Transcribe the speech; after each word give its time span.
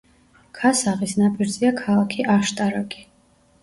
ქასაღის 0.59 1.15
ნაპირზეა 1.21 1.77
ქალაქი 1.85 2.29
აშტარაკი. 2.41 3.11